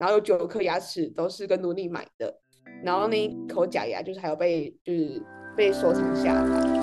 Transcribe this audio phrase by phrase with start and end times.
[0.00, 2.34] 然后有九颗牙齿都是跟奴隶买的，
[2.82, 5.22] 然后那一口假牙就是还有被就是
[5.54, 6.80] 被收藏下来。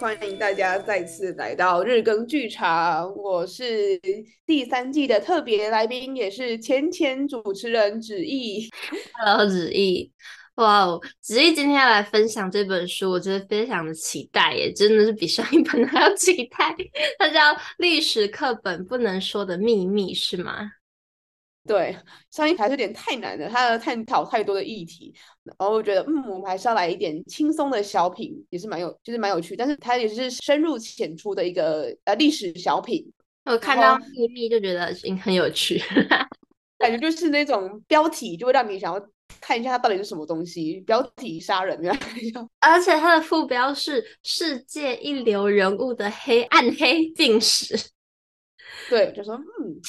[0.00, 3.98] 欢迎大家再次来到日更剧场，我是
[4.44, 8.68] 第三季的特别来宾，也是前前主持人芷逸。
[9.14, 10.12] Hello，芷逸，
[10.56, 16.74] 哇哦，子怡今天要来分享这本书，我觉得非常的期待耶，真的是比上一本 还要期待。
[17.18, 17.40] 它叫
[17.78, 20.70] 《历史课本不能说的秘密》，是吗？
[21.66, 21.96] 对，
[22.30, 25.12] 上一排有点太难了，它探讨太多的议题，
[25.42, 33.04] 然后我觉得，嗯，我们还是要来一点轻松的小品，也是蛮有，就是蛮有趣，但是它也是深入浅出的一个呃历史小品。
[33.44, 35.82] 我看到秘密就觉得已经很有趣，
[36.78, 39.00] 感觉就是那种标题就会让你想要
[39.40, 41.78] 看一下它到底是什么东西，标题杀人，
[42.60, 47.74] 而且它的副标是世界一流人物的黑暗黑病史，
[48.88, 49.80] 对，就说嗯。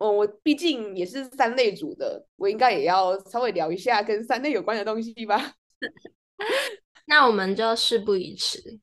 [0.00, 5.52] 哦，我毕竟也是三类组的，我应该也要稍微聊一下跟三类有关的东西吧。
[7.06, 8.80] 那我们就事不宜迟。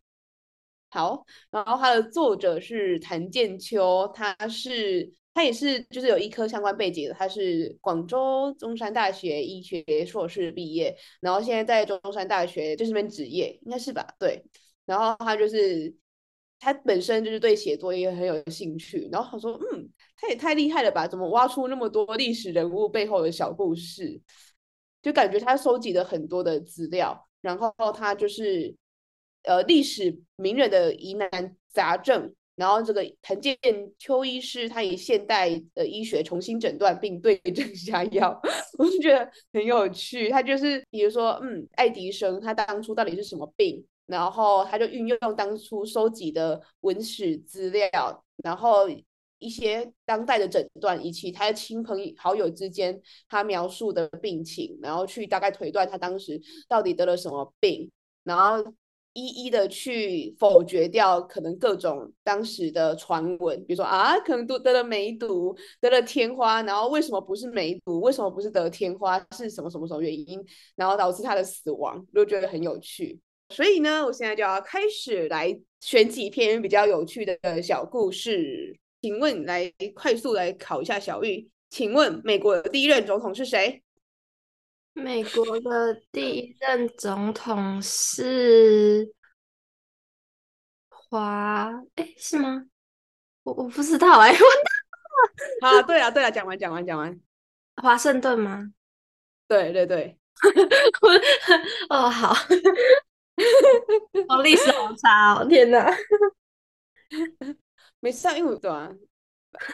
[0.89, 14.05] 好，然后它的作者是谭建秋，他是他也是就是有医科相关背景的，他是广州中山大学医学硕士毕业，然后现在在中山大学就是边执业，应该是吧？
[14.19, 14.43] 对，
[14.85, 15.93] 然后他就是
[16.59, 19.89] 他本身就是对写作也很有兴趣，然后他说嗯。
[20.15, 21.05] 他也太厉害了吧！
[21.05, 24.21] 怎么挖出那么多历史人物背后的小故事？
[25.01, 28.73] 就感觉他收集了很多的资料，然后他就是
[29.41, 33.57] 呃历史名人的疑难杂症，然后这个谭建
[33.97, 38.39] 秋医师他以现代的医学重新诊断并对症下药，
[38.77, 40.29] 我就觉得很有趣。
[40.29, 43.85] 他就是比如说，嗯，爱迪生他当初到底是什么病？
[44.05, 48.88] 然后他就运用当初收集的文史资料，然后。
[49.39, 57.91] 一些当代的诊断，以及他的亲朋好友之间他描述的病情，然后去大概推断他当时到底得了什么病，
[58.23, 58.72] 然后
[59.13, 68.02] 一一的去否决掉可能各种当时的传闻，比如说啊，可能都得了梅毒，得了天花，然后为什么不是梅毒？
[68.02, 69.23] 为什么不是得天花？
[69.38, 70.44] 是什么什么什么原因？
[70.75, 73.19] 然后导致他的死亡，我就觉得很有趣。
[73.50, 78.75] 所以呢，我现在就要开始来选几篇比较有趣的小故事。
[79.02, 81.47] 请问，来快速来考一下小玉。
[81.69, 83.84] 请问，美国的第一任总统是谁？
[84.93, 89.13] 美国的第一任总统是
[90.89, 91.83] 华？
[91.95, 92.65] 哎，是吗？
[93.43, 94.33] 我我不知道哎。
[95.61, 97.19] 好，对啊，对啊，讲完，讲完，讲完。
[97.77, 98.71] 华盛顿吗？
[99.47, 100.17] 对对对。
[101.89, 102.33] 哦，好。
[104.29, 105.45] 哦，历史好差哦！
[105.45, 105.91] 天哪。
[107.99, 108.91] 没事啊，因为对啊，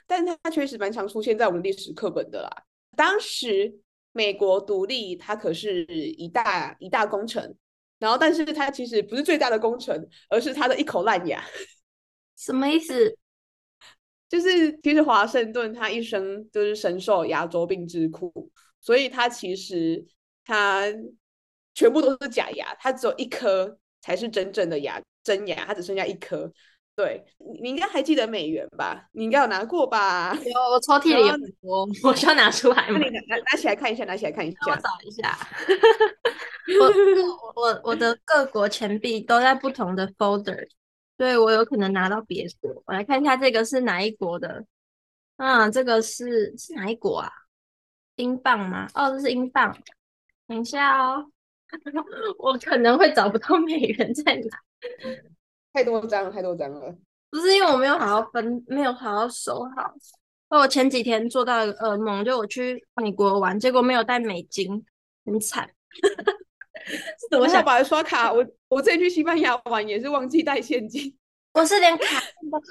[0.07, 2.63] 但是他确实蛮常出现在我们历史课本的啦。
[2.95, 3.79] 当时
[4.19, 7.55] 美国独立，它可是一大一大工程，
[7.99, 11.41] 然后，但是它其实不是最大的工程，而是它的一口烂牙。
[12.35, 13.17] 什么意思？
[14.27, 20.05] 就是其实华盛顿他一生就是深受牙周病之苦，所以他其实
[20.43, 20.83] 他
[21.73, 26.51] 全部都是假牙，他只有一颗才是真正的牙，真牙，他只剩下一颗。
[26.99, 27.23] 对，
[27.61, 29.07] 你应该还记得美元吧？
[29.13, 30.35] 你应该有拿过吧？
[30.43, 32.99] 有，我抽屉里有很多，我需要拿出来吗？
[33.01, 34.57] 那你拿拿起来看一下，拿起来看一下。
[34.65, 35.37] 我找一下。
[37.55, 40.67] 我我我的各国钱币都在不同的 folder，
[41.15, 42.83] 对，我有可能拿到别国。
[42.85, 44.65] 我来看一下这个是哪一国的？
[45.37, 47.31] 嗯，这个是是哪一国啊？
[48.17, 48.87] 英镑吗？
[48.93, 49.73] 哦，这是英镑。
[50.47, 51.25] 等一下哦，
[52.39, 54.59] 我可能会找不到美元在哪。
[55.73, 56.95] 太多张了，太多张了。
[57.29, 59.93] 不是因为我没有好好分，没有好好收好。
[60.49, 64.83] 我前几天做到一个噩梦，就我去美国玩，结果没有带美金，
[65.25, 65.69] 很惨。
[67.39, 68.33] 我想把它刷卡。
[68.33, 71.15] 我我这次去西班牙玩也是忘记带现金。
[71.53, 72.19] 我是连卡，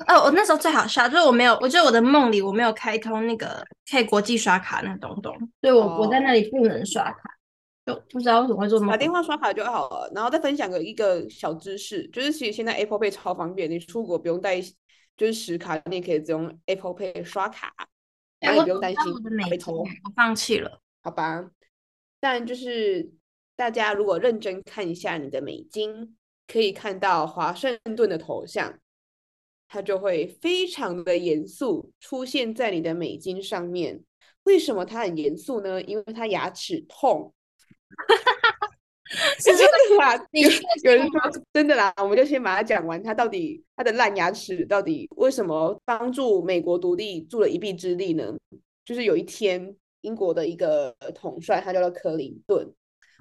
[0.09, 7.38] 哦，我那时候最好笑，就是我没有，我觉得我的梦里我没有开通那个可以国际刷卡那东东，所以我、哦、我在那里不能刷卡。
[7.89, 8.89] 就不知道为什么会做梦。
[8.89, 14.61] 打电话刷卡就好了，然后再分享个一个小知识，就是其实现在 Apple Pay 超方便，你出国不用带
[15.17, 17.73] 就是实卡，你也可以只用 Apple Pay 刷卡，
[18.41, 19.03] 然后也不用担心
[19.51, 19.79] 被偷。
[19.79, 21.51] 我放弃了，好吧。
[22.21, 23.11] 但就是
[23.57, 28.79] 大家如果认真看一下你的美金，可以看到华盛顿的头像，
[29.69, 34.03] 它就会非常的严肃出现在你的美金上面。
[34.45, 35.83] 为什么它很严肃呢？
[35.83, 37.35] 因为它牙齿痛。
[39.39, 40.51] 是真的啦，有
[40.83, 43.03] 有人说真的啦，我们就先把它讲完。
[43.03, 48.37] 他到底他的烂牙齿到底为什么帮助美国独立助了一臂之力呢？
[48.85, 52.71] 就是有一天，英国的一个统帅，他叫做克林顿，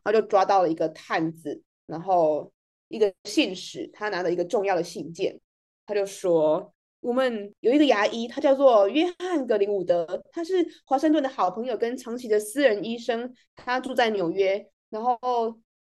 [0.04, 2.52] 他就抓到了一个探子，然后
[2.90, 5.40] 一个信使，他拿着一个重要的信件，
[5.86, 6.74] 他就说。
[7.08, 10.56] 我们有一个牙医，他叫做约翰格林伍德，他是
[10.86, 14.68] 华盛顿的好朋友跟长期的私人医生，他住在纽约。
[14.90, 15.18] 然后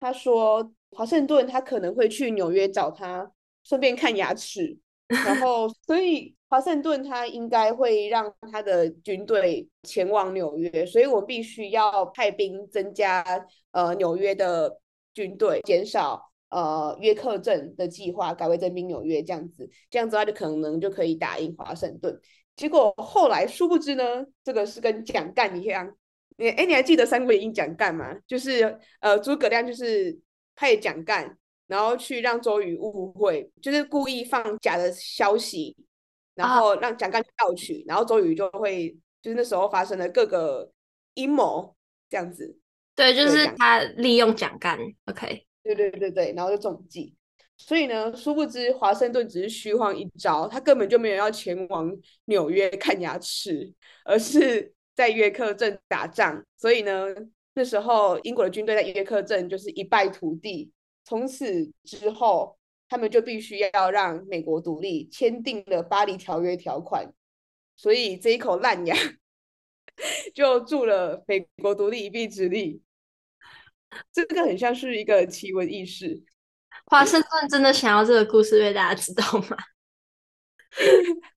[0.00, 3.30] 他说，华盛顿他可能会去纽约找他，
[3.62, 4.76] 顺便看牙齿。
[5.06, 13.24] 然后， 所以华盛顿他应该会让他的军队前往纽约，所以我必须要派兵增加
[13.70, 14.76] 呃纽约的
[15.14, 16.31] 军队，减少。
[16.52, 22.20] 呃，约克镇的计划改为征兵纽约这样子，这样子的话就可能就可以打赢华盛顿。
[22.54, 24.04] 结果后来殊不知呢，
[24.44, 25.90] 这个是跟蒋干一样。
[26.37, 28.14] 你哎，你还记得《三国演义》蒋干吗？
[28.26, 30.19] 就是呃，诸葛亮就是
[30.54, 35.75] 派蒋干，然后去让周瑜误会，就是故意放假的消息，
[36.34, 40.70] 然后让蒋干盗取，然后周瑜就会就是那时候发生了各个
[41.14, 41.75] 阴谋
[42.10, 42.58] 这样子。
[42.94, 44.78] 对，就是他利用蒋干。
[45.06, 45.46] OK。
[45.62, 47.14] 对对对对，然后就中计，
[47.56, 51.90] 所以呢，殊不知华盛顿只是虚晃一招，他根本就没有要前往
[52.24, 53.72] 纽约看牙齿，
[54.04, 56.44] 而是在约克镇打仗。
[56.56, 57.06] 所以呢，
[57.54, 60.72] 那时候英国的军队在约克镇就是一败涂地。
[61.04, 62.56] 从此之后，
[62.88, 67.12] 他们就必须要让美国独立，签订了巴黎条约条款。
[67.76, 68.94] 所以这一口烂牙
[70.34, 72.82] 就助了美国独立一臂之力。
[74.12, 76.22] 这个很像是一个奇闻异事。
[76.86, 79.56] 华盛顿真的想要这个故事被大家知道吗？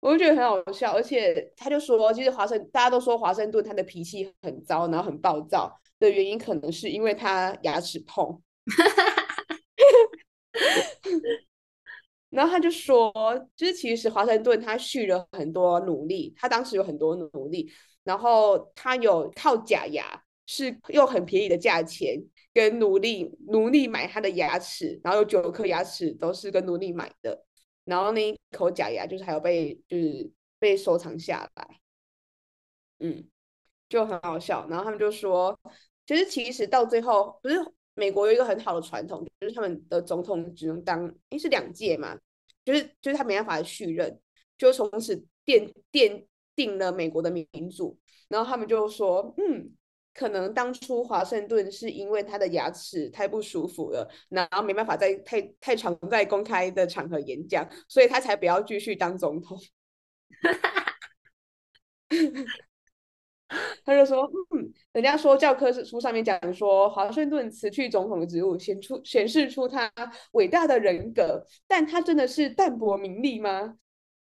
[0.00, 8.42] 我就觉得很好笑，而且他就说，其实华盛大家都说华盛顿他的脾气很糟，然后很暴躁的原因，可能是因为他牙齿痛。
[12.28, 13.10] 然后他就说，
[13.56, 17.72] 就是其实华盛顿他蓄了很多努力，他当时有很多努力，
[18.02, 20.23] 然后他有靠假牙。
[20.46, 27.44] 是用很便宜的价钱跟奴隶奴隶买他的牙齿，然后有九颗牙齿都是跟奴隶买的，
[27.84, 31.80] 然后那一口假牙就是还有被就是被收藏下来，
[32.98, 33.26] 嗯，
[33.88, 34.66] 就很好笑。
[34.68, 35.58] 然后他们就说，
[36.06, 37.56] 其实其实到最后不是
[37.94, 42.16] 美国有一个很好的传统，就是他们的总统只能当，诶是两届嘛，
[42.64, 44.20] 就是就是他没办法续任，
[44.58, 47.98] 就从此奠奠定了美国的民主。
[48.28, 49.74] 然后他们就说，嗯。
[50.14, 59.58] 可能当初华盛顿是因为他的牙齿太不舒服了，然后没办法在太太常在公开的场合演讲，所以他才不要继续当总统。
[63.84, 64.24] 他就说
[64.56, 69.92] ：“嗯，人家说教科书上面讲说，华盛顿辞去总统的职务，显出显示出他
[70.32, 73.76] 伟大的人格，但他真的是淡泊名利吗？”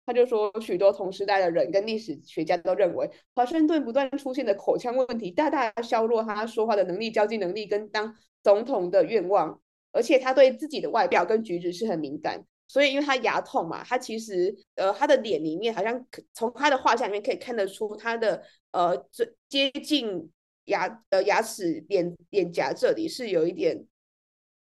[0.05, 9.59] 他就说，许多同时代的人跟历史学家都认为，华盛顿不断出现的口腔问题，大大削弱他说话的能力、交际能力跟当总统的愿望。
[9.95, 16.03] 而且他对自己的外表跟举止是很敏感，所以因为他牙痛嘛，他其实呃他的脸里面好像
[16.33, 18.41] 从他的画像里面可以看得出他的
[18.71, 20.31] 呃最接近
[20.65, 23.85] 牙呃牙齿脸脸颊这里是有一点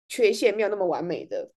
[0.09, 1.49] 缺陷，没有那么完美的。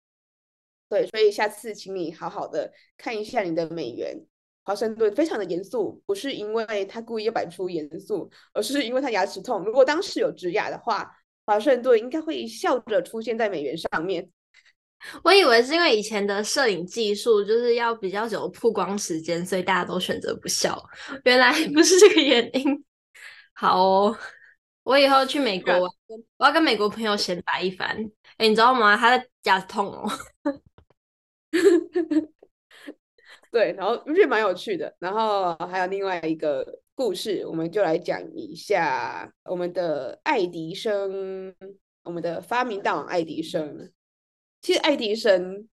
[0.93, 4.15] 对，所以下次请你好好的看一下你的美元。
[4.63, 9.63] 华盛顿非常的严肃，不是因为他故意要摆出严肃，而是因为他牙齿痛。
[9.63, 11.09] 如果当时有植牙的话，
[11.47, 14.29] 华盛顿应该会笑着出现在美元上面。
[15.23, 20.79] 我以为是因为以前的摄影技术就是要比较久曝光时间，所以大家都选择不笑。
[21.23, 22.85] 原来不是这个原因。
[23.53, 24.15] 好哦，
[24.83, 25.73] 我以后去美国，
[26.37, 27.97] 我要跟美国朋友显摆一番。
[28.37, 28.95] 哎，你知道吗？
[28.95, 30.09] 他的牙痛哦。
[33.51, 34.93] 对，然后我觉得蛮有趣的。
[34.99, 41.53] 然后还有另外一个故事，我们就来讲一下我们的爱迪生，
[42.03, 43.91] 我们的发明大王爱迪生。
[44.61, 45.67] 其实爱迪生，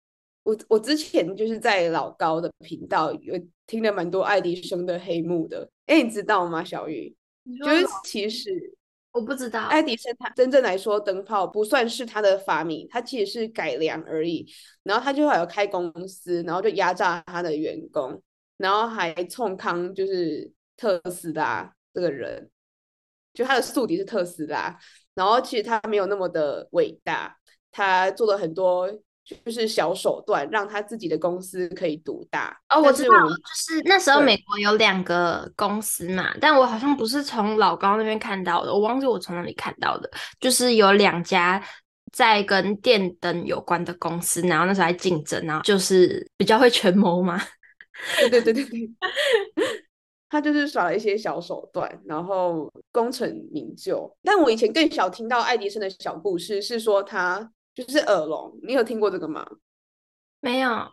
[0.42, 5.68] 我我之前就是在老高的频道有听了蛮多爱迪生的黑幕的。
[5.86, 7.14] 哎，你知道吗，小玉？
[7.62, 8.50] 就是其实。
[9.16, 14.46] 我不知道，爱迪生他真正来说，灯泡不算是他的发明，他其实是改良而已。
[14.82, 18.22] 然后他就还有开公司，然后就压榨他的员工，
[18.58, 22.50] 然后还冲康就是特斯拉这个人，
[23.32, 24.78] 就他的宿敌是特斯拉。
[25.14, 27.38] 然后其实他没有那么的伟大，
[27.72, 28.86] 他做了很多
[29.44, 32.56] 就是小手段，让他自己的公司可以独大。
[32.68, 41.60] 哦，我知道，就是那时候美国有两个公司嘛，但我好像不是从老高那边看到的，我忘记我从哪里看到的，就是有两家
[42.12, 47.40] 在跟电灯有关的公司，然后那时候还竞争，然后就是比较会权谋嘛。
[48.18, 48.90] 对对对对对，
[50.30, 54.16] 他就是耍了一些小手段，然后功成名就。
[54.22, 58.58] 但我以前更小听到爱迪生的小故事，是说他就是耳聋。
[58.64, 59.46] 你有听过这个吗？
[60.40, 60.88] 没有。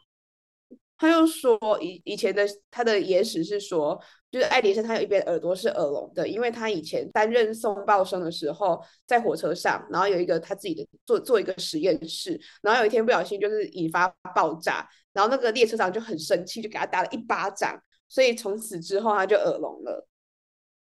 [0.96, 4.00] 他又说以以前的他的野史是说，
[4.32, 14.88] 就是爱迪生他有一边耳朵是耳聋的，因为他以前担任送报生的时候，在火车上，然后有一个他自己的做做一个实验室，然后有一天不小心就是引发爆炸。
[15.12, 20.08] 然后那个列车长就很生气，就给他打了一巴掌，所以从此之后他就耳聋了。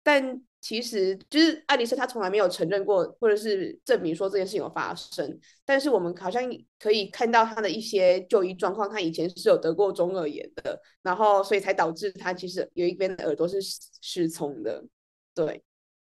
[0.03, 5.39] 但其实就是爱迪生他从来没有承认过，或者是证明说这件事情有发生。
[5.65, 6.43] 但是我们好像
[6.81, 13.59] 可以看到他的一些就医状况，他以前是有得过中耳炎的，然后所以才导致他其实有一边的耳朵是
[14.03, 14.85] 失聪的。
[15.33, 15.63] 对，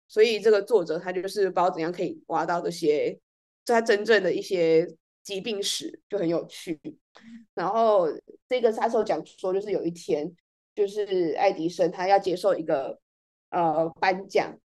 [0.07, 3.19] 所以这个作者他就是不知道怎样可以挖到这些，
[3.65, 4.87] 他真正的一些。
[5.23, 6.79] 疾病史就很有趣，
[7.53, 8.07] 然后
[8.47, 10.33] 这个杀手讲说，就是有一天，
[10.73, 12.97] 就是爱迪生他要接受一个
[13.49, 14.57] 呃颁奖，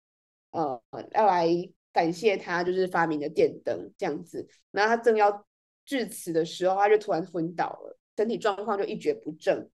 [0.50, 1.48] 呃要来
[1.92, 5.46] 感谢他就是发明的电灯这样子，然后他正要
[5.84, 9.70] 致辞的时候，他就突然昏倒了，身体状况就一蹶不振，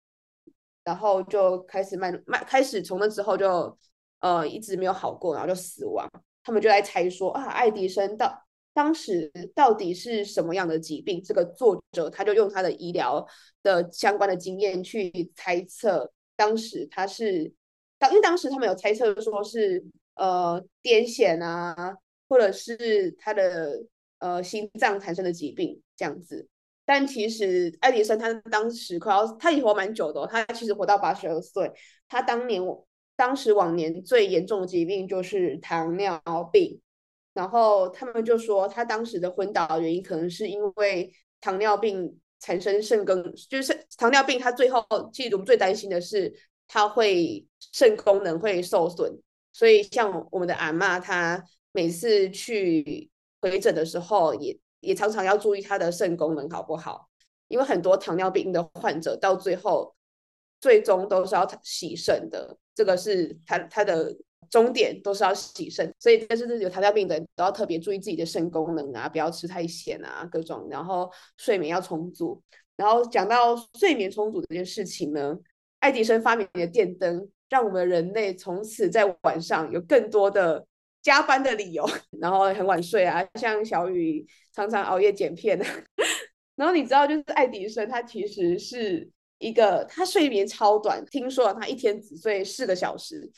[0.85, 3.79] 然后就开始慢慢开始从那之后就
[4.21, 6.09] 呃一直没有好过，然后就死亡。
[6.43, 8.45] 他们就来猜说啊，爱迪生到。
[8.73, 11.21] 当时到底是什么样的疾病？
[11.21, 13.27] 这个作者他就用他的医疗
[13.61, 17.53] 的相关的经验去猜测，当时他是
[17.99, 21.97] 当因为当时他们有猜测说是呃癫痫啊，
[22.28, 23.83] 或者是他的
[24.19, 26.49] 呃心脏产生的疾病这样子。
[26.85, 31.71] 但其实爱迪生他当时快要他也活蛮久的，他其实活到八十二岁。
[32.09, 32.62] 他当年
[33.17, 36.21] 当时往年最严重的疾病就是糖尿
[36.52, 36.81] 病。
[37.35, 46.35] 然后他们就说，他当时的昏倒原因可能是因为糖尿病产生肾梗，就是糖尿病，他最后其实我们最担心的是
[46.68, 49.20] 他会肾功能会受损，
[49.52, 53.10] 所以像我们的阿嬷，她每次去
[53.40, 57.08] 回诊的时候也，也常常要注意她的肾功能好不好，
[57.48, 59.96] 因为很多糖尿病的患者到最后
[60.60, 64.16] 最终都是要洗肾的，这个是他他的。
[64.50, 72.42] 终点都是要洗肾，所以但是有糖尿病的人都要特别注意自己的肾功能啊，不要吃太咸啊，各种，然后睡眠要充足。
[72.75, 75.37] 然后讲到睡眠充足这件事情呢，
[75.80, 80.66] 爱迪生发明的电灯，让我们人类从此在晚上有更多的
[81.02, 81.88] 加班的理由，
[82.20, 85.58] 然后很晚睡啊，像小雨常常熬夜剪片。
[86.56, 89.08] 然后你知道，就是爱迪生他其实是
[89.38, 93.30] 一个他睡眠超短，听说他一天只睡四个小时。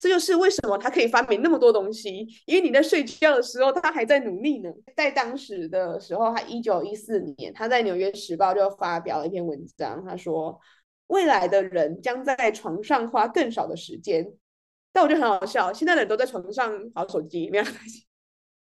[0.00, 4.68] 这就是为什么他可以发明那么多东西，因为你在睡觉的时候，他还在努力呢。
[4.96, 10.58] 在当时的时候，他一九一四年，他在《纽约时报》就发表了一篇文章，他说
[11.12, 14.26] ：“未来的人将在床上花更少的时间。”
[14.92, 18.04] 但我觉得很好笑，现在的人都在床上玩手机，没有关系。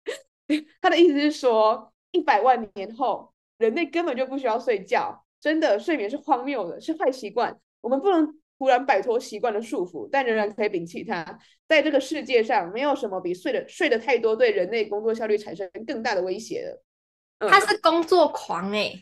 [0.81, 8.37] 他的意思是说，一百万年后，人类根本就不需要睡觉，真的，睡眠是荒谬的，是坏习惯，我们不能。
[8.61, 11.39] 突然摆脱习惯的束缚，但仍然可以摒弃它。
[11.67, 17.49] 在这个世界上，没有什么比睡的睡得太多对人类工作效率产生更大的威胁了。
[17.49, 18.93] 他是工作狂哎，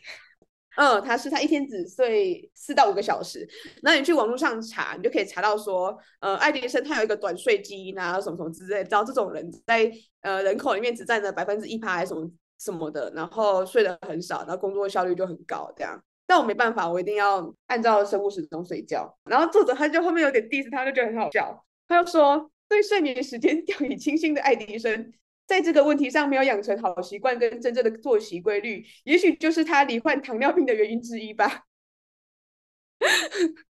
[0.79, 3.45] 嗯，他是他一天只睡四到五个小时。
[3.83, 8.81] 那你去网络上查，你就可以查到说，呃，爱迪生他有一个短睡基因啊，什么什么之类。
[8.81, 16.01] 知道这种人在呃人口里面只占了百分之一趴还是什么什么的，然后睡得很少，然后工作效率就很高，这样。
[16.25, 19.13] 但我没办法，我一定要按照生物时钟睡觉。
[19.25, 21.65] 然后作者他就后面有点 diss，他就觉得很好笑。
[21.89, 25.12] 他就说，对睡眠时间 掉以轻心的爱迪生，
[25.50, 31.63] 在这个问题上没有养成好习惯跟真正的作息规律，也许就是他罹患糖尿病的原因之一吧。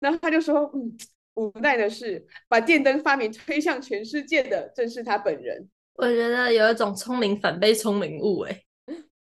[0.00, 0.94] 然后他就说，嗯，
[1.36, 5.66] 无奈的是，把电灯发明推向全世界的正是他本人。
[5.94, 8.62] 我觉得有一种聪明反被聪明误，哎，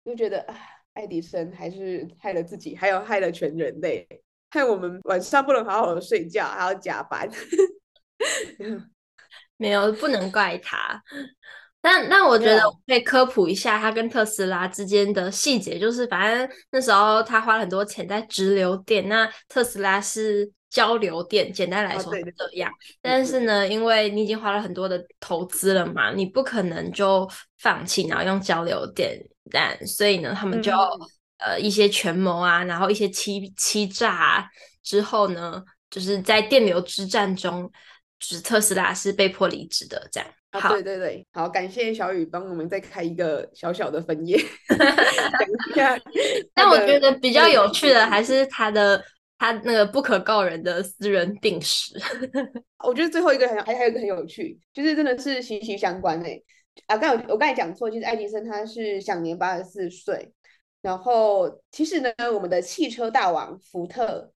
[0.03, 0.43] 就觉得
[0.93, 4.07] 爱迪生还是害了自己，还有害了全人类，
[4.49, 7.29] 害我们晚上不能好好的睡觉，还要加班。
[9.57, 11.03] 没有，不能怪他。
[11.81, 21.51] 但那我觉得我可以科普一下他跟特斯拉之间的细节，就是反正那时候他花了很多钱在直流电，那特斯拉是交流电。
[21.51, 22.71] 简单来说是这样。
[23.01, 29.19] 但是呢，因为你已经花了很多的投资了嘛，你不可能就放弃，然后用交流电。
[29.49, 31.09] 但所以呢，他们就、嗯、
[31.39, 34.45] 呃一些权谋啊，然后一些欺欺诈啊，
[34.83, 37.69] 之后呢，就是在电流之战中，
[38.21, 40.29] 就是特斯拉是被迫离职的，这样。
[40.51, 44.37] 啊，对对对，好，感谢小雨帮我们再开一个小小的分页，
[44.67, 44.79] 讲
[45.49, 45.97] 一下。
[46.53, 49.01] 但我觉得比较有趣的还是他的
[49.37, 51.93] 他那个不可告人的私人病史。
[52.85, 56.43] 我觉得最后一个很还还有一个很有趣，就是真的是息息相关诶。
[56.87, 60.33] 啊，刚我我刚才讲错，就是爱迪生他是享年八十四岁。
[60.81, 64.31] 然后其实呢，我们的汽车大王福特，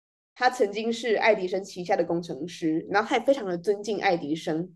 [0.42, 4.74] 他曾经是爱迪生旗下的工程师，然后他也非常的尊敬爱迪生。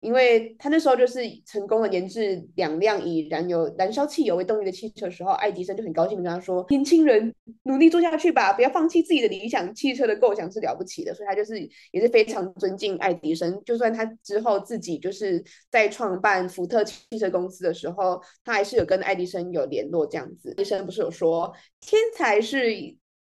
[0.00, 9.74] 因为他那时候就是成功的研制两辆以燃油燃烧汽油为动力的汽车的时候，爱迪生就很高兴的跟他说：“年轻人，努力做下去吧，不要放弃自己的理想。
[9.74, 11.58] 汽车的构想是了不起的。”所以，他就是
[11.92, 13.60] 也是非常尊敬爱迪生。
[13.64, 20.50] 就算他之后自己就是在创办福特汽车公司的时候，他还是有跟爱迪生有联络这样子。
[20.50, 22.70] 爱迪生不是有说，天才是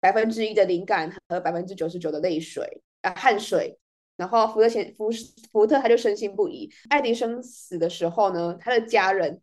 [0.00, 3.78] 百分之一的灵感和百分之九十九的泪水啊，汗水。
[4.16, 5.08] 然后福特前福
[5.50, 6.70] 福特他就深信不疑。
[6.90, 9.40] 爱迪生死的时候呢，他的家人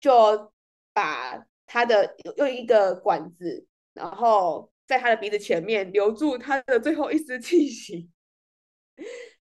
[0.00, 0.52] 就
[0.92, 8.10] 把他的用一个管子，然后在他的鼻子前面留住他的最后一丝气息，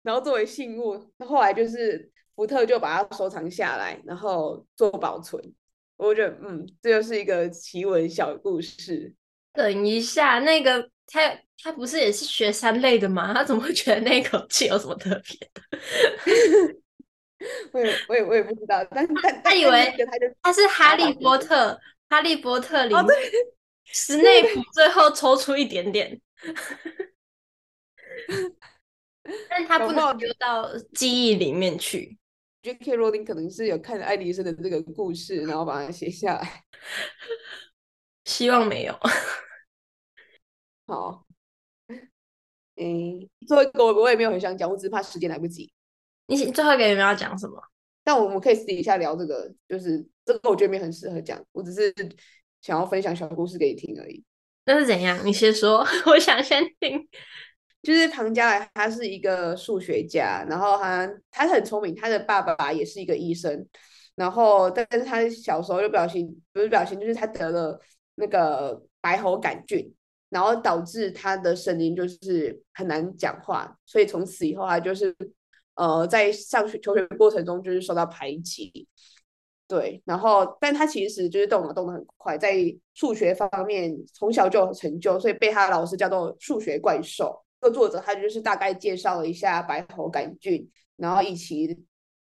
[0.03, 1.11] 然后作为信物。
[1.19, 5.53] 后来就是福特就把它收藏下来，然后做保存。
[5.97, 9.13] 我觉得，嗯，这就是一个奇闻小故事。
[9.57, 10.89] 等一下，那个。
[11.09, 11.21] 他
[11.63, 13.33] 他不是也是学三类的吗？
[13.33, 15.61] 他怎么会觉得那口气有什么特别的？
[17.71, 19.95] 我也我也我也不知道，但但他以为
[20.41, 23.05] 他是哈利波特，哈利波特里面
[23.85, 26.19] 史内普最后抽出一点点，
[29.47, 32.17] 但他不能丢到记忆里面去。
[32.63, 32.97] J.K.
[32.97, 36.63] Rowling 可能是有看爱迪生的这个故事，然后把它写下来。
[38.25, 38.99] 希望没有。
[40.87, 41.25] 好，
[42.77, 45.71] 嗯，最后一个我我也没有很想讲，我只是怕时间来不及。
[46.27, 47.61] 你最后一个有没有要讲什么？
[48.03, 51.93] 但我们可以私底下聊这个，就是这个我觉得没很适合讲，我只是
[52.61, 54.23] 想要分享小故事给你听而已。
[54.65, 55.19] 那是怎样？
[55.25, 57.07] 你先说， 我想先听。
[57.83, 63.65] 就是庞加莱，他是一个数学家，然后他他很聪明，他的爸爸也是一个医生，
[64.15, 67.79] 然后但是他小时候就不小心，不是不小心，就是他得了
[68.15, 69.93] 那个白喉杆菌。
[70.29, 75.15] 然后导致他的声音就是很难讲话，所以从此以后他就是
[75.75, 78.87] 呃在上学求学过程中就是受到排挤，
[79.67, 82.55] 对，然后但他其实就是动脑动得很快，在
[82.93, 87.43] 数学方面从小就有成就，所以被他的老师叫做数学怪兽。
[87.61, 91.85] 这个作者他就是大概介绍了一下白喉杆菌，然后以及。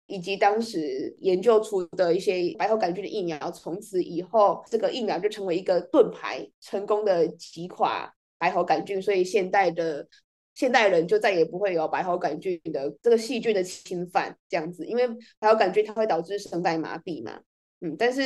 [0.06, 10.06] 以及当时研究出的一些白喉杆菌的疫苗，从此以后，这个疫苗就成为一个盾牌，成功的击垮白喉杆菌，所以现代的
[10.54, 15.08] 现代人就再也不会有白喉杆菌的这个细菌的侵犯，这样子，因为
[15.40, 17.40] 白喉杆菌它会导致声带麻痹嘛，
[17.80, 18.22] 嗯，但是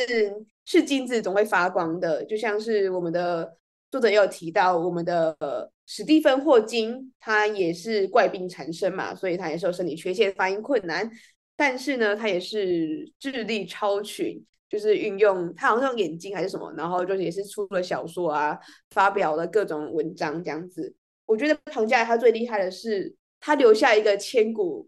[0.66, 3.56] 是金子总会发光的，就像是我们的
[3.92, 5.38] 作者也有提到，我们的
[5.86, 11.10] 史蒂芬霍金他也是怪病缠身嘛，所以他也是有生理缺陷，发音困难。
[11.58, 18.58] 但是呢，他也是智力超群，就是运用他好像眼睛还是什么，然后就也是出了小说啊，
[18.91, 20.96] 发表了各种文章这样子。
[21.26, 24.88] 我觉得庞加莱他最厉害的是，他留下一个千古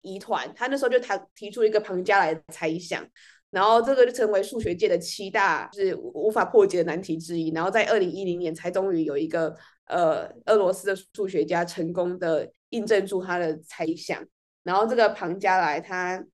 [0.00, 3.04] 疑团，他那时候就他提出一个庞加莱猜想，
[3.50, 7.50] 然后这个就成为数学界的七大就是无法破解的难题之一。
[7.50, 9.52] 然后在二零一零年才终于有一个
[9.86, 14.24] 呃俄罗斯的数学家成功的印证住他的猜想。
[14.66, 16.26] 然后这个庞加莱他，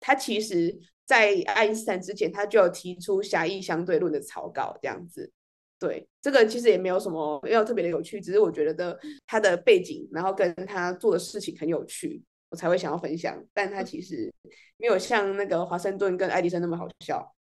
[0.00, 5.30] 他其实，在爱因斯坦之前，他就有提出狭义相对论的草稿，这样子。
[5.78, 13.40] 对，这个其实也没有什么没有特别的有趣，只是我觉得他的背景，然后跟他做的事情很有趣，我才会想要分享。
[13.52, 14.32] 但他其实
[14.76, 17.34] 没有像那个华盛顿跟爱迪生那么好笑。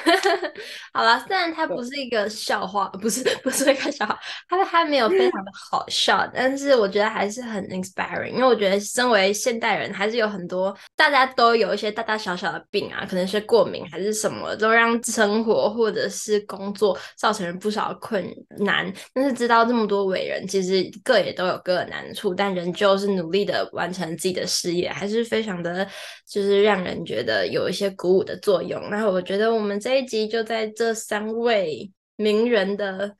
[0.94, 18.24] 好了，虽然它不是一个笑话，不是不是一个笑话，它它没有非常的好笑，但是我觉得还是很 inspiring，因为我觉得身为现代人，还是有很多大家都有一些大大小小的病啊，可能是过敏还是什么，都让生活或者是工作造成了不少困
[18.58, 18.90] 难。
[19.12, 25.86] 但是知道这么多伟人，其实各也都有各的难处，但仍旧是努力的完成自己的事业，还是非常的，
[26.26, 28.80] 就是让人觉得有一些鼓舞的作用。
[28.88, 29.69] 那我觉得我们。
[29.78, 33.16] 这一集就在这三位名人的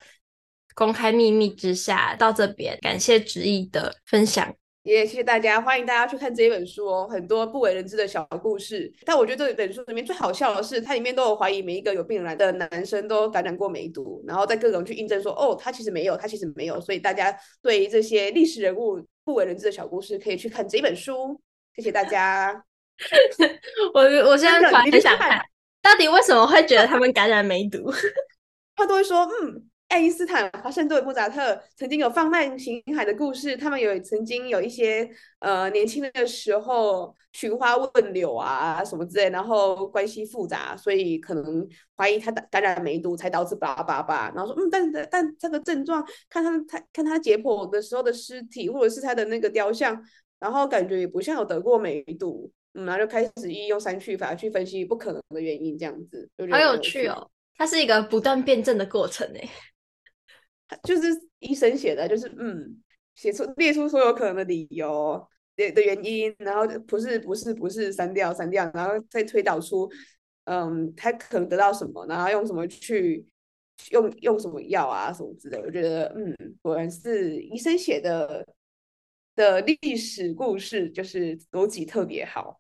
[0.75, 4.55] 公开秘密之下到这边，感谢执意的分享。
[4.83, 8.91] 也谢谢大家，欢迎大家去看这一本书哦，很多不为人知的小故事。
[9.05, 16.81] 但我觉得这本书里面最好笑的是，它里面都有怀疑每一个有病人来的男生都感染过梅毒，然后在各种去印证说，哦，他其实没有，他其实没有。
[16.81, 21.39] 所以大家对于这些历史人物不为人知的小故事，可以去看这一本书。
[21.77, 22.65] 谢谢大家。
[23.93, 25.45] 我我现在很想看，
[25.83, 27.93] 到底为什么会觉得他们感染梅毒？
[28.77, 29.67] 他都会说，嗯。
[29.91, 41.67] 爱因斯坦、华盛顿、莫扎特曾经有放慢型海的故事，他们有曾经有一些呃年轻的时候寻花问柳啊什么之类，然后关系复杂，所以可能
[41.97, 50.01] 怀疑他感染梅毒才导致叭叭叭，然后说嗯，但但这个症状，看他他看他解剖的时候的尸体或者是他的那个雕像，
[50.39, 59.49] 然后感觉也不像有得过梅毒，嗯，然后就开始一用删去法去分析不可能的原因，这样子，好有趣哦，它是一个不断辩证的过程诶。
[60.85, 61.09] 就是
[61.41, 62.81] 医生写的，就是嗯，
[63.17, 65.21] 写出列出所有可能的理由
[65.57, 69.91] 的的原因，然后不是不是不是删掉删掉，然后再推导出
[70.45, 73.27] 嗯，他可能得到什么，然后用什么去
[73.91, 75.65] 用用什么药啊什么之类的。
[75.67, 78.47] 我觉得嗯，果然是医生写的
[79.37, 82.59] 的历史故事，就是逻辑特别好。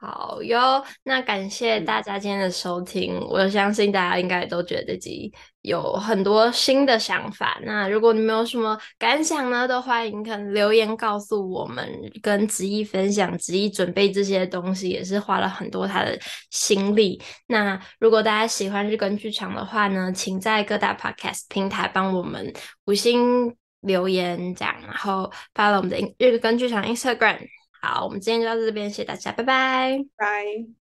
[0.00, 3.14] 好哟，那感谢大家今天的收听。
[3.14, 7.58] 嗯、我相信大家应该都觉得自己有很多新的想法。
[7.64, 11.88] 那如果你们有什么感想呢，都欢迎可能留言告诉我们，
[12.20, 13.36] 跟子怡分享。
[13.38, 16.18] 子怡准备这些东西也是花了很多他的
[16.50, 17.18] 心力。
[17.46, 22.52] 那如果大家喜欢日更剧场的话呢，请在各大 podcast 平台帮我们
[22.84, 27.38] 五星留言这样，然后发了我们的日根剧场 Instagram。
[27.80, 30.77] 好，我们今天就到这边，谢谢大家，拜拜，拜。